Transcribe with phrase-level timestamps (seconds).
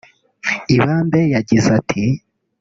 [0.75, 2.03] Ibambe yagize ati